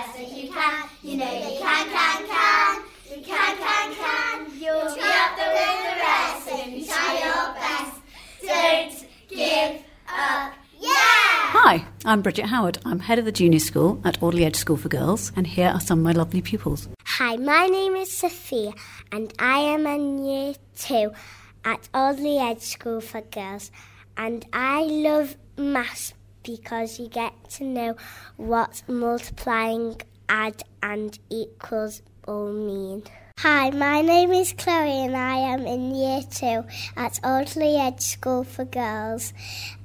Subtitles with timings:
[0.00, 0.88] best that you can.
[1.02, 2.82] You know you can, can, can.
[3.10, 4.46] You can, can, can.
[4.58, 7.96] You'll be up there with the rest you try your best.
[8.42, 10.54] Don't give up.
[10.82, 12.78] Hi, I'm Bridget Howard.
[12.86, 15.80] I'm head of the junior school at Alderley Edge School for Girls, and here are
[15.80, 16.88] some of my lovely pupils.
[17.04, 18.72] Hi, my name is Sophia,
[19.12, 21.12] and I am in year two
[21.64, 23.70] at Alderley Edge School for Girls,
[24.16, 27.96] and I love maths because you get to know
[28.36, 33.02] what multiplying, add, and equals all mean.
[33.42, 36.62] Hi, my name is Chloe and I am in year two
[36.94, 39.32] at Alderley Edge School for Girls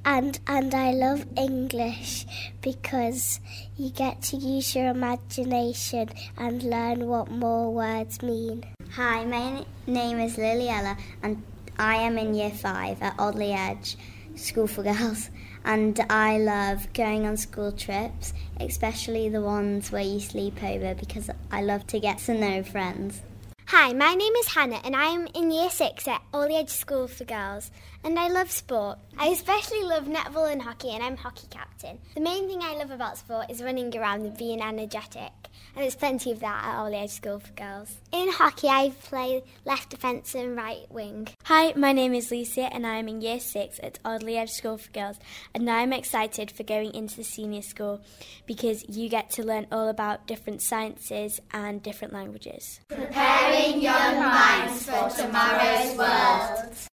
[0.04, 2.26] and and I love English
[2.62, 3.40] because
[3.78, 8.66] you get to use your imagination and learn what more words mean.
[8.92, 11.42] Hi, my name is Liliella and
[11.80, 13.96] I am in year five at Alderley Edge
[14.36, 15.30] School for Girls
[15.66, 21.30] and I love going on school trips, especially the ones where you sleep over because
[21.52, 23.22] I love to get to know friends.
[23.70, 27.08] Hi, my name is Hannah and I am in Year 6 at Alderley Edge School
[27.08, 27.72] for Girls
[28.04, 29.00] and I love sport.
[29.18, 31.98] I especially love netball and hockey and I'm hockey captain.
[32.14, 35.32] The main thing I love about sport is running around and being energetic
[35.76, 37.98] and there's plenty of that at Alderley Edge School for Girls.
[38.12, 41.28] In hockey I play left defence and right wing.
[41.44, 44.78] Hi, my name is Lucia and I am in Year 6 at Alderley Edge School
[44.78, 45.20] for Girls
[45.54, 48.02] and I'm excited for going into the senior school
[48.46, 52.80] because you get to learn all about different sciences and different languages.
[52.88, 53.82] Preparing